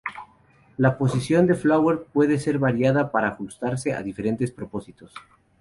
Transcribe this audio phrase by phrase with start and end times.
[0.77, 5.13] La posición de Fowler puede ser variada para ajustarse a diferentes propósitos.